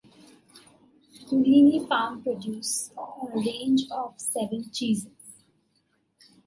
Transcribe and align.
Cooleeney 1.27 1.79
Farm 1.87 2.23
produce 2.23 2.89
a 2.97 3.37
range 3.37 3.83
of 3.91 4.15
seven 4.19 4.67
cheeses. 4.73 5.13